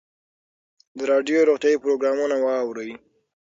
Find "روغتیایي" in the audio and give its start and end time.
1.49-1.81